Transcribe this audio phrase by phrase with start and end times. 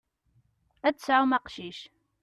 [0.87, 1.79] Ad d-tesɛum aqcic.